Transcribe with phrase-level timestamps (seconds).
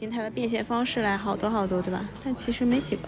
[0.00, 2.08] 平台的变现方式来好多好多对吧？
[2.24, 3.02] 但其实没几个。